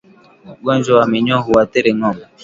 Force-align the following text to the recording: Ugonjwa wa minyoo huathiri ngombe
Ugonjwa 0.61 0.93
wa 0.99 1.07
minyoo 1.11 1.41
huathiri 1.45 1.89
ngombe 1.97 2.23